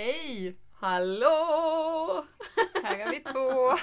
[0.00, 0.56] Hej!
[0.72, 2.24] Hallå!
[2.82, 3.76] Här är vi två.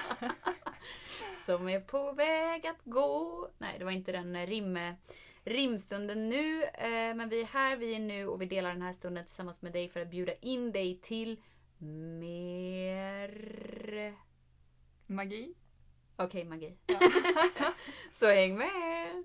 [1.46, 3.48] Som är på väg att gå.
[3.58, 4.78] Nej, det var inte den rim,
[5.44, 6.62] rimstunden nu.
[6.62, 9.62] eh, Men vi är här, vi är nu och vi delar den här stunden tillsammans
[9.62, 11.40] med dig för att bjuda in dig till
[12.20, 13.34] mer...
[15.06, 15.54] Magi.
[16.16, 16.76] Okej, magi.
[18.14, 19.24] Så häng med!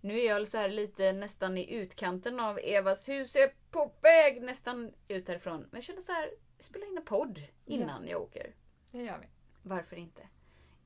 [0.00, 3.34] Nu är jag så här lite nästan i utkanten av Evas hus.
[3.34, 5.60] Jag är på väg nästan ut härifrån.
[5.60, 8.54] Men jag känner så här, spela in en podd innan jag åker.
[8.90, 9.26] Det gör vi.
[9.62, 10.28] Varför inte?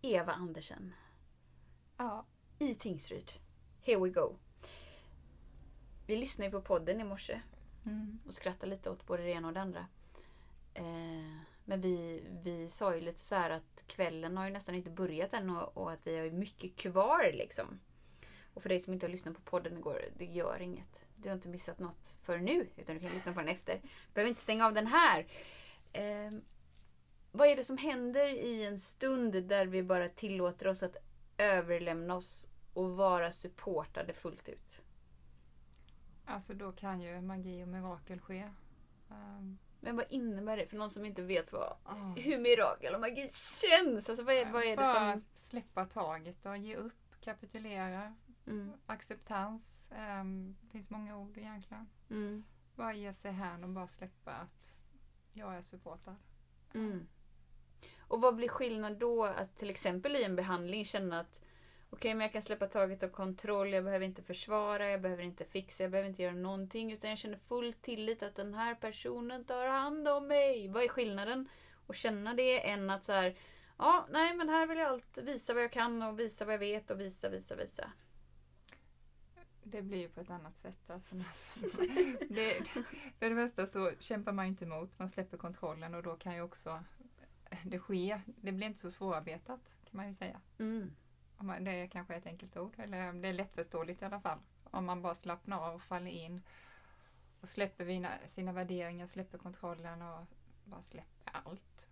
[0.02, 0.94] Eva Andersen
[1.96, 2.26] Ja.
[2.58, 3.32] i Tingsryd.
[3.82, 4.36] Here we go.
[6.06, 7.40] Vi lyssnade ju på podden i morse
[7.86, 8.18] Mm.
[8.26, 9.86] och skrattade lite åt både det ena och det andra.
[10.74, 14.90] Eh, men vi, vi sa ju lite så här att kvällen har ju nästan inte
[14.90, 17.80] börjat än och, och att vi har ju mycket kvar liksom.
[18.54, 21.04] Och för dig som inte har lyssnat på podden igår, det gör inget.
[21.16, 23.80] Du har inte missat något för nu, utan du kan lyssna på den efter.
[24.14, 25.26] Behöver inte stänga av den här.
[25.92, 26.30] Eh,
[27.32, 30.96] vad är det som händer i en stund där vi bara tillåter oss att
[31.38, 34.82] överlämna oss och vara supportade fullt ut?
[36.24, 38.50] Alltså då kan ju magi och mirakel ske.
[39.08, 42.16] Um, Men vad innebär det för någon som inte vet vad, oh.
[42.16, 44.08] hur mirakel och magi känns?
[44.08, 45.24] Alltså vad är, vad är det Bara som...
[45.34, 48.14] släppa taget och ge upp, kapitulera,
[48.46, 49.88] Mm, acceptans.
[50.20, 51.88] Um, det finns många ord egentligen.
[52.10, 54.76] mm, Bara ge sig hän och bara släppa att
[55.32, 56.16] jag är supportad.
[56.74, 57.06] mm.
[58.08, 61.40] Och vad blir skillnad då att till exempel i en behandling känna att
[61.90, 65.44] okej, men jag kan släppa taget av kontroll, jag behöver inte försvara, jag behöver inte
[65.44, 69.44] fixa, jag behöver inte göra någonting utan jag känner full tillit att den här personen
[69.44, 70.68] tar hand om mig.
[70.68, 71.48] Vad är skillnaden?
[71.86, 73.36] Och känna det än att så här,
[73.78, 76.58] ja, nej men här vill jag allt visa vad jag kan och visa vad jag
[76.58, 77.92] vet och visa, visa, visa.
[79.64, 80.90] Det blir ju på ett annat sätt.
[80.90, 81.16] Alltså,
[82.28, 82.68] det,
[83.18, 86.34] för det första så kämpar man ju inte emot, man släpper kontrollen och då kan
[86.34, 86.84] ju också
[87.64, 88.20] det ske.
[88.26, 90.40] Det blir inte så svårarbetat kan man ju säga.
[90.58, 90.96] Mm.
[91.38, 94.38] Man, det är kanske ett enkelt ord, eller det är lättförståeligt i alla fall.
[94.64, 96.42] Om man bara slappnar av och faller in
[97.40, 100.26] och släpper sina, sina värderingar, släpper kontrollen och
[100.64, 101.88] bara släpper allt.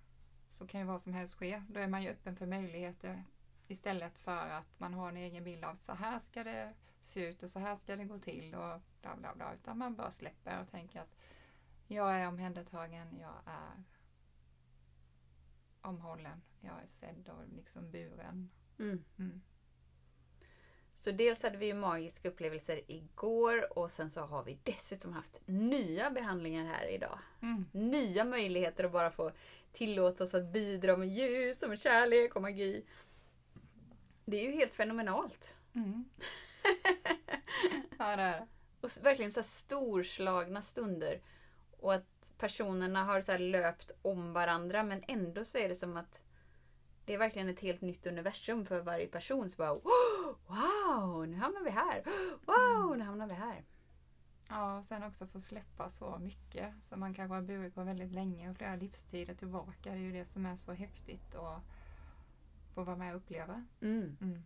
[0.48, 1.62] Så kan ju vad som helst ske.
[1.68, 3.24] Då är man ju öppen för möjligheter
[3.68, 6.72] istället för att man har en egen bild av så här ska det
[7.04, 9.54] se ut och så här ska det gå till och bla bla bla.
[9.54, 11.16] Utan man bara släpper och tänker att
[11.86, 13.82] jag är omhändertagen, jag är
[15.80, 18.50] omhållen, jag är sedd och liksom buren.
[18.78, 19.04] Mm.
[19.18, 19.42] Mm.
[20.94, 25.40] Så dels hade vi ju magiska upplevelser igår och sen så har vi dessutom haft
[25.46, 27.18] nya behandlingar här idag.
[27.40, 27.64] Mm.
[27.72, 29.32] Nya möjligheter att bara få
[29.72, 32.84] tillåta oss att bidra med ljus och med kärlek och magi.
[34.24, 35.56] Det är ju helt fenomenalt.
[35.74, 36.04] Mm.
[37.98, 38.46] ja, det är det.
[38.80, 41.20] Och verkligen så storslagna stunder.
[41.80, 46.20] Och att personerna har så löpt om varandra men ändå så är det som att
[47.04, 49.50] det är verkligen ett helt nytt universum för varje person.
[49.50, 52.04] Så bara, "Wow, wow, nu hamnar vi här.
[52.46, 53.64] Wow, nu hamnar vi här.
[54.48, 58.12] Ja, och sen också få släppa så mycket som man kanske har burit på väldigt
[58.12, 59.90] länge och flera livstider tillbaka.
[59.90, 61.62] Det är ju det som är så häftigt att
[62.74, 63.64] få vara med och uppleva.
[63.80, 64.16] Mm.
[64.20, 64.42] Mm.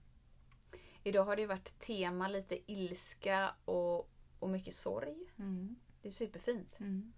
[1.06, 5.16] Idag har det varit tema lite ilska och, och mycket sorg.
[5.38, 5.76] Mm.
[6.02, 6.80] Det är superfint.
[6.80, 7.12] Mm.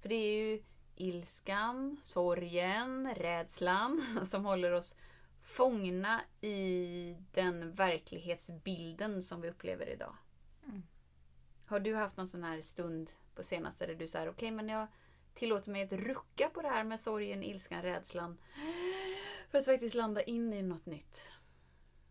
[0.00, 0.62] För det är ju
[0.96, 4.96] ilskan, sorgen, rädslan som håller oss
[5.42, 10.16] fångna i den verklighetsbilden som vi upplever idag.
[10.66, 10.82] Mm.
[11.66, 14.86] Har du haft någon sån här stund på senaste där du säger okej men jag
[15.34, 18.38] tillåter mig att rucka på det här med sorgen, ilskan, rädslan
[19.50, 21.32] för att faktiskt landa in i något nytt?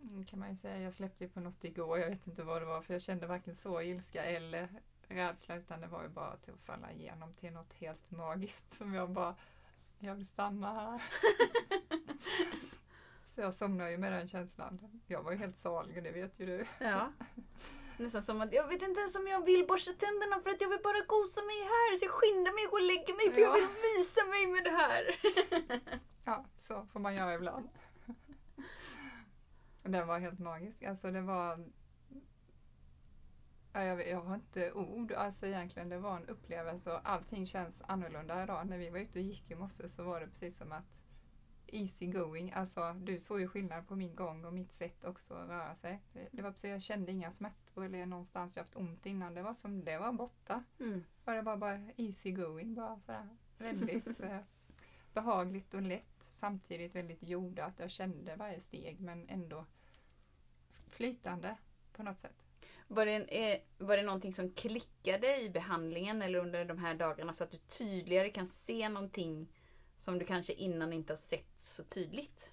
[0.01, 0.79] Mm, kan man ju säga.
[0.79, 1.99] Jag släppte ju på något igår.
[1.99, 4.69] Jag vet inte vad det var för jag kände varken så ilska eller
[5.07, 8.93] rädsla utan det var ju bara till att falla igenom till något helt magiskt som
[8.93, 9.35] jag bara
[9.99, 11.03] jag vill stanna här.
[13.27, 15.01] så jag somnade ju med den känslan.
[15.07, 16.65] Jag var ju helt salig det vet ju du.
[16.79, 17.11] Ja.
[17.97, 20.69] Nästan som att jag vet inte ens om jag vill borsta tänderna för att jag
[20.69, 21.97] vill bara gosa mig här.
[21.97, 23.53] Så jag skyndar mig och går och lägger mig för jag Ja.
[23.53, 25.03] vill visa mig med det här.
[26.25, 27.69] Ja, så får man göra ibland.
[29.83, 30.83] Den var helt magisk.
[30.83, 31.65] Alltså det var
[33.73, 35.11] Ja, jag, jag har inte ord.
[35.11, 38.67] Alltså egentligen, det var en upplevelse och allting känns annorlunda idag.
[38.67, 40.99] När vi var ute och gick i morse så var det precis som att
[41.67, 42.51] easy going.
[42.51, 46.01] Alltså du såg ju skillnad på min gång och mitt sätt också att röra sig.
[46.31, 49.33] Det, var precis, jag kände inga smärtor eller någonstans jag haft ont innan.
[49.33, 50.63] Det var som, det var borta.
[50.79, 51.03] Mm.
[51.25, 54.39] Och det var bara easy going, bara sådär väldigt eh,
[55.13, 56.08] behagligt och lätt.
[56.29, 57.73] Samtidigt väldigt jordat.
[57.77, 59.65] Jag kände varje steg men ändå
[60.89, 61.57] flytande
[61.93, 62.45] på något sätt.
[62.87, 67.33] Var det, eh, var det någonting som klickade i behandlingen eller under de här dagarna
[67.33, 69.47] så att du tydligare kan se någonting
[69.97, 72.51] som du kanske innan inte har sett så tydligt?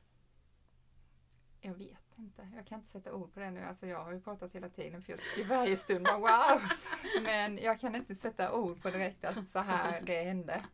[1.61, 2.49] Jag vet inte.
[2.57, 3.61] Jag kan inte sätta ord på det nu.
[3.61, 6.63] Alltså jag har ju pratat hela tiden för jag tycker varje stund bara wow!
[7.23, 10.65] Men jag kan inte sätta ord på direkt att så här det hände.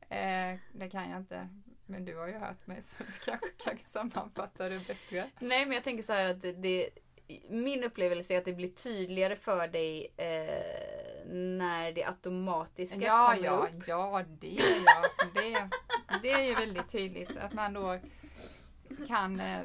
[0.00, 1.48] Eh, det kan jag inte.
[1.90, 5.30] Men du har ju hört mig så du kanske kan sammanfatta det bättre.
[5.38, 6.90] Nej men jag tänker så här att det, det
[7.48, 13.46] min upplevelse är att det blir tydligare för dig eh, när det automatiska Ja, kommer
[13.46, 13.84] ja, upp.
[13.86, 15.04] ja, det är jag.
[15.34, 15.68] Det,
[16.22, 17.98] det är ju väldigt tydligt att man då
[19.08, 19.60] kan eh,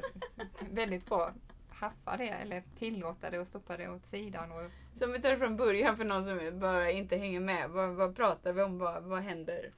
[0.70, 1.32] väldigt bra
[1.68, 4.52] haffa det eller tillåta det och stoppa det åt sidan.
[4.52, 7.70] Och, Så om vi tar det från början för någon som bara inte hänger med.
[7.70, 8.78] Vad, vad pratar vi om?
[8.78, 9.70] Vad, vad händer?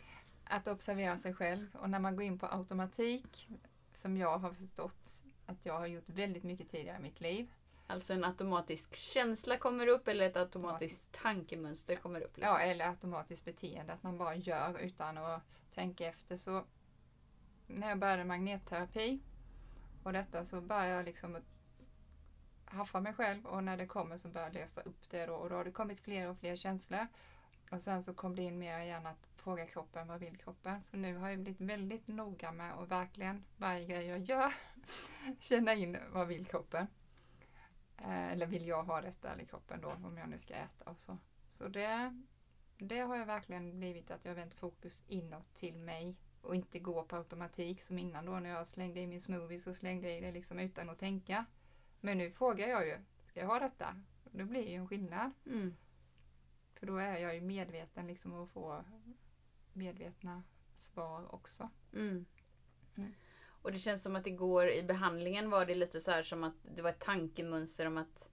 [0.49, 3.49] Att observera sig själv och när man går in på automatik
[3.95, 7.50] som jag har förstått att jag har gjort väldigt mycket tidigare i mitt liv.
[7.87, 12.37] Alltså en automatisk känsla kommer upp eller ett automatiskt tankemönster kommer upp.
[12.37, 12.55] Liksom.
[12.55, 15.43] Ja, eller automatiskt beteende, att man bara gör utan att
[15.75, 16.37] tänka efter.
[16.37, 16.65] Så
[17.67, 19.21] när jag började magnetterapi
[20.03, 21.37] och detta så började jag liksom
[22.65, 25.51] haffa mig själv och när det kommer så började jag lösa upp det då och
[25.51, 27.06] då har det kommit fler och fler känslor.
[27.70, 30.82] Och sen så kom det in mer igen att fråga kroppen, vad vill kroppen?
[30.82, 34.53] Så nu har jag blivit väldigt noga med att verkligen varje grej jag gör
[35.41, 36.87] känna in vad vill kroppen?
[37.99, 41.00] Eh, eller vill jag ha detta i kroppen då om jag nu ska äta och
[41.00, 41.19] så.
[41.50, 42.23] Så det,
[42.79, 47.03] det har jag verkligen blivit att jag vänt fokus inåt till mig och inte gå
[47.03, 50.20] på automatik som innan då när jag slängde i min smoothie så slängde jag i
[50.20, 51.44] det liksom utan att tänka.
[52.00, 54.03] Men nu frågar jag ju, ska jag ha detta?
[54.25, 55.32] Det blir ju en skillnad.
[55.47, 55.76] Mm.
[56.79, 58.85] För då är jag ju medveten liksom och får
[59.73, 60.43] medvetna
[60.75, 61.71] svar också.
[61.93, 62.27] Mm.
[62.97, 63.15] Mm.
[63.63, 66.55] Och det känns som att igår i behandlingen var det lite så här som att
[66.75, 68.29] det var ett tankemönster om att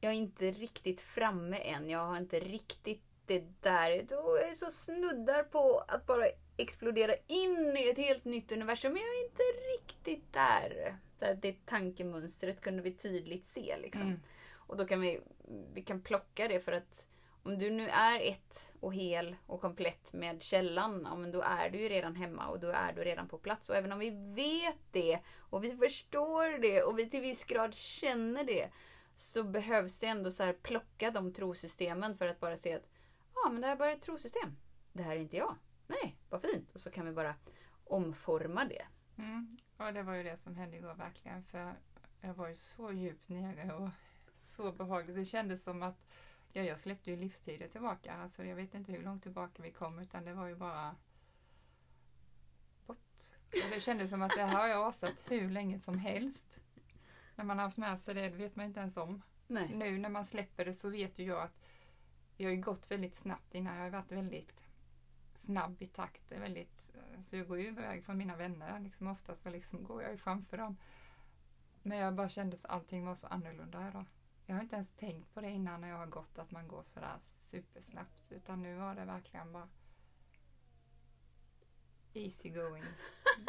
[0.00, 1.90] jag är inte riktigt framme än.
[1.90, 3.90] Jag har inte riktigt det där.
[4.10, 6.24] Jag är så snuddar på att bara
[6.56, 8.92] explodera in i ett helt nytt universum.
[8.92, 9.42] Men jag är inte
[9.78, 10.98] riktigt där.
[11.18, 13.76] Så det tankemönstret kunde vi tydligt se.
[13.78, 14.06] Liksom.
[14.06, 14.20] Mm.
[14.50, 15.20] Och då kan vi,
[15.74, 17.06] vi kan plocka det för att
[17.42, 21.70] om du nu är ett och hel och komplett med källan, ja, men då är
[21.70, 23.68] du ju redan hemma och då är du redan på plats.
[23.70, 27.74] Och även om vi vet det och vi förstår det och vi till viss grad
[27.74, 28.70] känner det
[29.14, 32.88] så behövs det ändå så här plocka de trosystemen för att bara se att
[33.34, 34.56] ja, men det här är bara ett trosystem.
[34.92, 35.56] Det här är inte jag.
[35.86, 36.72] Nej, vad fint.
[36.72, 37.34] Och så kan vi bara
[37.84, 38.86] omforma det.
[39.22, 39.58] Mm.
[39.76, 41.44] Och det var ju det som hände igår verkligen.
[41.44, 41.74] För
[42.20, 43.88] jag var ju så djupt nere och
[44.38, 45.16] så behagligt.
[45.16, 46.06] Det kändes som att
[46.52, 48.14] ja, jag släppte ju livstider tillbaka.
[48.14, 50.96] Alltså jag vet inte hur långt tillbaka vi kom utan det var ju bara
[52.86, 53.34] bort.
[53.46, 56.60] Och det kändes som att det här har jag asat hur länge som helst.
[57.36, 59.22] När man har haft med sig det, det vet man inte ens om.
[59.46, 59.74] Nej.
[59.74, 61.60] Nu när man släpper det så vet ju jag att
[62.36, 63.76] jag har gått väldigt snabbt innan.
[63.76, 64.64] Jag har varit väldigt
[65.34, 66.32] snabb i takt.
[66.32, 66.92] Väldigt,
[67.24, 68.80] så jag går ju iväg från mina vänner.
[68.80, 70.76] Liksom oftast så liksom går jag ju framför dem.
[71.82, 74.04] Men jag bara kände att allting var så annorlunda idag.
[74.46, 76.82] Jag har inte ens tänkt på det innan när jag har gått att man går
[76.82, 78.32] sådär supersnabbt.
[78.32, 79.68] Utan nu var det verkligen bara
[82.14, 82.84] easy going.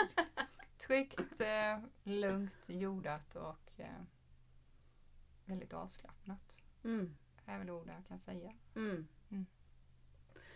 [0.77, 4.03] Tryggt, eh, lugnt, jordat och eh,
[5.45, 6.57] väldigt avslappnat.
[6.83, 7.17] Mm.
[7.45, 8.53] är väl ord jag kan säga.
[8.75, 9.07] Mm.
[9.29, 9.45] Mm.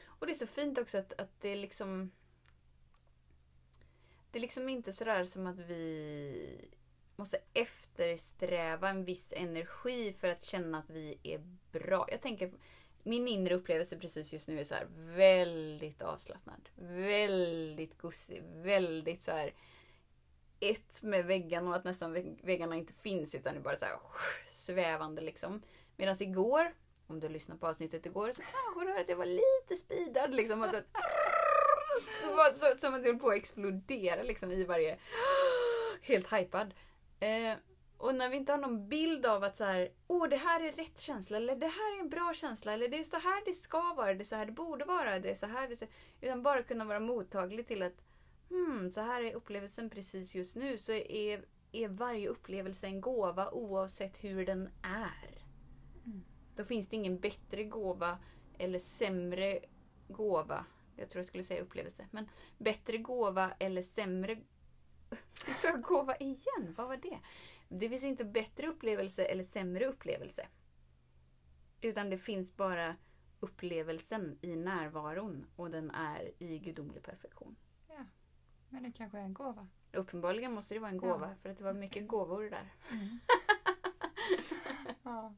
[0.06, 2.12] Och det är så fint också att, att det är liksom...
[4.32, 6.77] Det är liksom inte sådär som att vi
[7.18, 12.08] måste eftersträva en viss energi för att känna att vi är bra.
[12.12, 12.52] Jag tänker,
[13.04, 16.70] min inre upplevelse precis just nu är så här väldigt avslappnad.
[16.76, 18.44] Väldigt gosig.
[18.44, 19.54] Väldigt så här
[20.60, 24.00] ett med väggarna och att nästan väggarna inte finns utan det är bara så här
[24.50, 25.62] svävande liksom.
[25.96, 26.74] Medan igår,
[27.08, 30.36] om du lyssnar på avsnittet igår, så kanske du hörde att jag var lite speedad
[30.36, 30.62] liksom.
[30.62, 34.64] Alltså, och så, det var så, som att jag höll på att explodera liksom i
[34.64, 34.98] varje...
[36.02, 36.74] Helt hypad.
[37.20, 37.58] Eh,
[37.98, 40.72] och när vi inte har någon bild av att så här, åh det här är
[40.72, 43.54] rätt känsla, eller det här är en bra känsla, eller det är så här det
[43.54, 45.86] ska vara, det är så här det borde vara, det är så här det ska...
[46.22, 48.04] Utan bara kunna vara mottaglig till att
[48.50, 53.52] hmm, så här är upplevelsen precis just nu, så är, är varje upplevelse en gåva
[53.52, 55.44] oavsett hur den är.
[56.56, 58.18] Då finns det ingen bättre gåva
[58.58, 59.60] eller sämre
[60.08, 60.66] gåva.
[60.96, 62.08] Jag tror jag skulle säga upplevelse.
[62.12, 64.38] Men bättre gåva eller sämre...
[65.56, 66.74] Så jag gåva igen?
[66.78, 67.20] Vad var det?
[67.70, 70.48] Det finns inte bättre upplevelse eller sämre upplevelse.
[71.82, 72.96] Utan det finns bara
[73.40, 77.56] upplevelsen i närvaron och den är i gudomlig perfektion.
[78.70, 79.68] Men det kanske är en gåva.
[79.92, 81.36] Uppenbarligen måste det vara en gåva Ja.
[81.42, 82.74] för att det var mycket gåvor där.
[85.04, 85.36] Ja.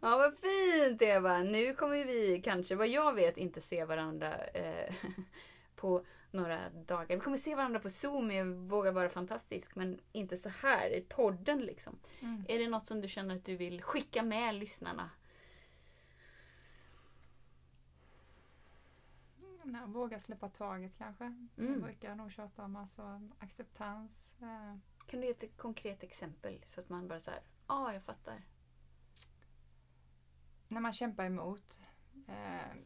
[0.00, 1.38] Ja, vad fint Eva!
[1.38, 4.94] Nu kommer vi kanske, vad jag vet, inte se varandra eh,
[5.80, 7.16] på några dagar.
[7.16, 11.00] Vi kommer se varandra på Zoom, jag vågar vara fantastisk, men inte så här i
[11.00, 11.98] podden liksom.
[12.20, 12.44] Mm.
[12.48, 15.10] Är det något som du känner att du vill skicka med lyssnarna?
[19.64, 21.24] Nej, våga släppa taget kanske.
[21.24, 21.46] Mm.
[21.72, 24.36] Jag brukar nog tjata om alltså acceptans.
[24.42, 27.92] Eh, Kan du ge ett konkret exempel så att man bara så här, ja, ah,
[27.92, 28.42] jag fattar.
[30.68, 31.78] när man kämpar emot
[32.28, 32.76] eh,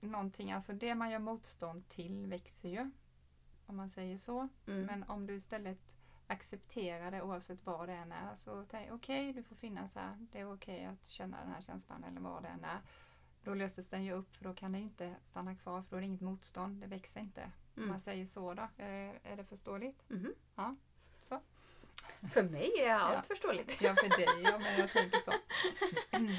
[0.00, 2.90] någonting, alltså det man gör motstånd till växer ju.
[3.66, 4.48] Om man säger så.
[4.66, 4.86] Mm.
[4.86, 5.78] Men om du istället
[6.26, 8.34] accepterar det oavsett vad det än är.
[8.34, 10.26] Så tänk, okej, du får finnas här.
[10.32, 12.80] Det är okej att känna den här känslan eller vad det än är.
[13.44, 15.96] Då löses den ju upp för då kan den ju inte stanna kvar för då
[15.96, 16.80] är det inget motstånd.
[16.80, 17.42] Det växer inte.
[17.76, 17.88] Om Mm.
[17.88, 18.68] man säger så då.
[18.76, 20.02] Är, är det förståeligt?
[20.10, 20.34] Mhm.
[20.54, 20.76] Ja,
[21.22, 21.40] så.
[22.32, 23.22] För mig är allt Ja.
[23.22, 23.78] förståeligt.
[23.82, 25.32] Ja, för dig ja, men jag tänker så.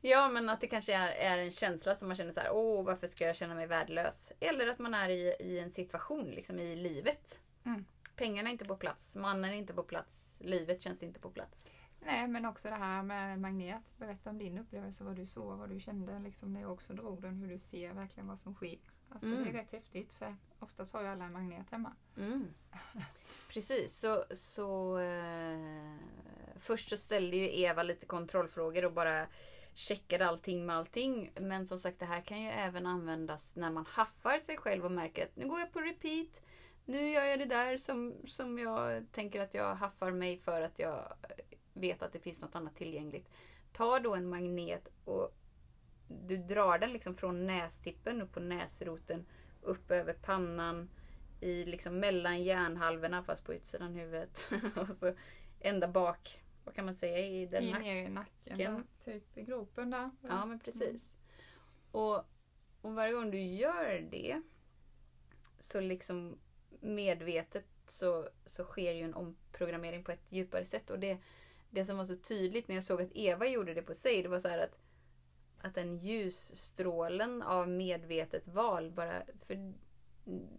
[0.00, 2.84] Ja, men att det kanske är, är en känsla som man känner så här, åh,
[2.84, 4.32] varför ska jag känna mig värdelös?
[4.40, 7.40] Eller att man är i, i en situation liksom i livet.
[7.64, 7.84] Mm.
[8.16, 11.70] Pengarna är inte på plats, mannen är inte på plats, livet känns inte på plats.
[12.00, 13.82] Nej, men också det här med magnet.
[13.96, 17.22] Berätta om din upplevelse, vad du såg, vad du kände liksom när jag också drog
[17.22, 18.78] den, hur du ser verkligen vad som sker.
[19.08, 19.44] Alltså Mm.
[19.44, 21.92] det är rätt häftigt för oftast har ju alla en magnet hemma.
[22.16, 22.54] Mm.
[23.48, 25.94] Precis, så, så eh,
[26.58, 29.26] först så ställde ju Eva lite kontrollfrågor och bara
[29.76, 31.32] checkar allting med allting.
[31.40, 34.92] Men som sagt, det här kan ju även användas när man haffar sig själv och
[34.92, 36.40] märker att nu går jag på repeat.
[36.84, 40.78] Nu gör jag det där som, som jag tänker att jag haffar mig för att
[40.78, 41.14] jag
[41.72, 43.28] vet att det finns något annat tillgängligt.
[43.72, 45.34] Ta då en magnet och
[46.08, 49.26] du drar den liksom från nästippen upp på näsroten
[49.62, 50.90] upp över pannan
[51.40, 54.50] i liksom mellan hjärnhalvorna fast på utsidan huvudet.
[54.76, 55.14] och så
[55.60, 57.84] ända bak, vad kan man säga, i den I, nacken.
[57.84, 60.10] ner i nacken, där, typ i gropen där.
[60.22, 61.14] Ja men precis.
[61.90, 62.16] Och,
[62.80, 64.42] och varje gång du gör det
[65.58, 66.38] så liksom
[66.80, 70.90] medvetet så, så sker ju en omprogrammering på ett djupare sätt.
[70.90, 71.18] Och det,
[71.70, 74.28] det som var så tydligt när jag såg att Eva gjorde det på sig, det
[74.28, 74.78] var så här att
[75.60, 79.72] att den ljusstrålen av medvetet val bara, för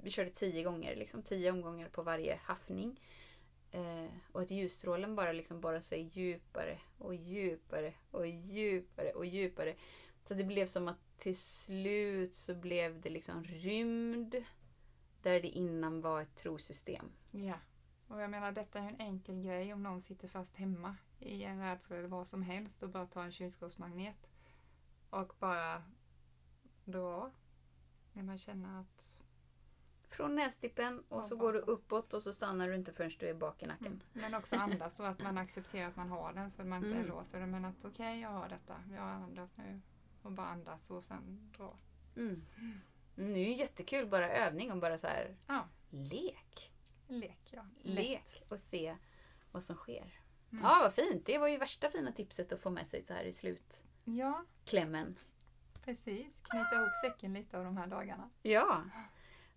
[0.04, 3.00] vi körde tio gånger, liksom tio omgångar på varje haffning.
[3.72, 9.76] Eh, och att ljusstrålen bara liksom borrar sig djupare och djupare och djupare och djupare.
[10.24, 14.36] Så det blev som att till slut så blev det liksom rymd
[15.22, 17.12] där det innan var ett trosystem.
[17.32, 17.56] Ja.
[18.08, 21.44] Och jag menar detta är ju en enkel grej om någon sitter fast hemma i
[21.44, 24.30] en rädsla eller vad som helst och bara tar en kylskåpsmagnet
[25.10, 25.84] och bara
[26.86, 27.32] dra.
[28.14, 29.17] När man känner att
[30.10, 33.34] från nästippen och så går du uppåt och så stannar du inte förrän du är
[33.34, 33.86] bak i nacken.
[33.88, 34.02] Mm.
[34.14, 36.98] Men också andas då, att man accepterar att man har den så att man inte
[36.98, 37.08] Mm.
[37.10, 37.52] låser den.
[37.52, 38.76] Men att okej, jag har detta.
[38.94, 39.82] Jag andas nu.
[40.22, 41.78] Och bara andas och sen dra.
[42.16, 42.46] Mm.
[42.58, 46.72] Mm, Det är ju jättekul, bara övning och bara så här Ja, lek.
[47.08, 47.66] lek ja.
[47.82, 48.98] Lek och se
[49.52, 50.20] vad som sker.
[50.52, 50.64] Mm.
[50.64, 51.26] Ja, vad fint.
[51.26, 55.16] Det var ju värsta fina tipset att få med sig så här i slutklämmen.
[55.74, 56.42] Ja, precis.
[56.42, 58.30] Knyta ihop säcken lite av de här dagarna.
[58.42, 58.84] Ja.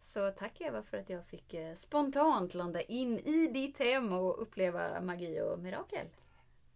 [0.00, 4.42] Så tack Eva för att jag fick eh, spontant landa in i ditt hem och
[4.42, 6.06] uppleva magi och mirakel.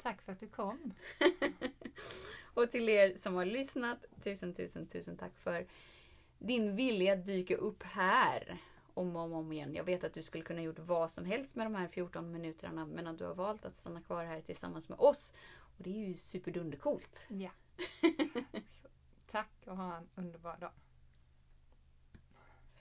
[0.02, 0.94] Tack för att du kom.
[2.54, 5.66] Och till er som har lyssnat, tusen, tusen, tusen tack för
[6.38, 8.58] din vilja att dyka upp här
[8.94, 9.74] om och om, om igen.
[9.74, 12.86] Jag vet att du skulle kunna gjort vad som helst med de här 14 minuterna
[12.86, 15.32] men att du har valt att stanna kvar här tillsammans med oss.
[15.56, 17.26] Och det är ju superdundercoolt.
[17.28, 17.50] Ja.
[19.30, 20.70] Tack och ha en underbar dag.